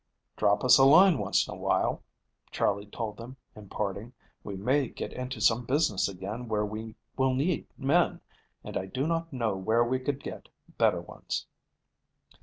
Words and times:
"Drop 0.35 0.63
us 0.63 0.79
a 0.79 0.83
line 0.83 1.19
once 1.19 1.47
in 1.47 1.53
a 1.53 1.57
while," 1.57 2.01
Charley 2.49 2.87
told 2.87 3.17
them, 3.17 3.37
in 3.55 3.69
parting. 3.69 4.13
"We 4.43 4.55
may 4.55 4.87
get 4.87 5.13
into 5.13 5.39
some 5.39 5.63
business 5.63 6.07
again 6.07 6.47
where 6.47 6.65
we 6.65 6.95
will 7.17 7.35
need 7.35 7.67
men, 7.77 8.19
and 8.63 8.77
I 8.77 8.87
do 8.87 9.05
not 9.05 9.31
know 9.31 9.55
where 9.55 9.83
we 9.83 9.99
could 9.99 10.23
get 10.23 10.49
better 10.79 11.01
ones." 11.01 11.45